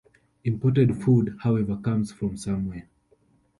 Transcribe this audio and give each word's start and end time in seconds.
Imported 0.43 0.97
food, 0.99 1.37
however, 1.41 1.77
comes 1.77 2.11
from 2.11 2.35
somewhere. 2.35 2.89